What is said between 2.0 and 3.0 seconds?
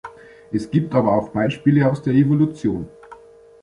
der Evolution.